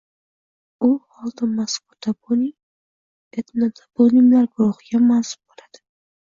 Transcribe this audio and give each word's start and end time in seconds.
U 0.85 0.87
holda 1.17 1.49
mazkur 1.57 1.99
toponim 2.05 3.41
etnotoponimlar 3.43 4.49
guruhiga 4.57 5.03
mansub 5.13 5.41
bo‘ladi 5.53 5.85